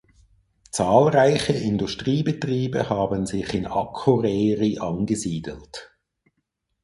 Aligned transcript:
Zahlreiche 0.71 1.53
Industriebetriebe 1.53 2.89
haben 2.89 3.27
sich 3.27 3.53
in 3.53 3.67
Akureyri 3.67 4.79
angesiedelt. 4.79 5.91